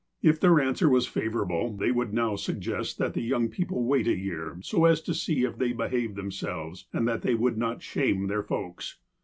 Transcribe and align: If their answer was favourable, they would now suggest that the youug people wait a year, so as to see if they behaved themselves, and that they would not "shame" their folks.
If 0.23 0.39
their 0.39 0.59
answer 0.59 0.89
was 0.89 1.05
favourable, 1.05 1.77
they 1.77 1.91
would 1.91 2.11
now 2.11 2.35
suggest 2.35 2.97
that 2.97 3.13
the 3.13 3.29
youug 3.29 3.51
people 3.51 3.83
wait 3.85 4.07
a 4.07 4.17
year, 4.17 4.57
so 4.63 4.85
as 4.85 4.99
to 5.03 5.13
see 5.13 5.43
if 5.43 5.59
they 5.59 5.73
behaved 5.73 6.15
themselves, 6.15 6.87
and 6.91 7.07
that 7.07 7.21
they 7.21 7.35
would 7.35 7.55
not 7.59 7.83
"shame" 7.83 8.25
their 8.25 8.41
folks. 8.41 8.97